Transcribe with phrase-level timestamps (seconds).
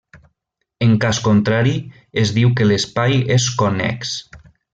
[0.85, 1.73] En cas contrari,
[2.23, 4.17] es diu que l'espai és connex.